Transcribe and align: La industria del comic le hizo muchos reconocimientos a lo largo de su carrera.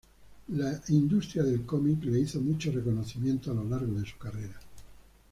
La 0.59 0.69
industria 0.87 1.43
del 1.43 1.63
comic 1.63 2.05
le 2.05 2.19
hizo 2.21 2.41
muchos 2.41 2.73
reconocimientos 2.73 3.51
a 3.55 3.61
lo 3.61 3.69
largo 3.69 3.99
de 3.99 4.05
su 4.07 4.17
carrera. 4.17 4.59